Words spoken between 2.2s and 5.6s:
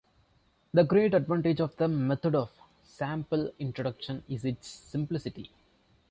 of sample introduction is its simplicity.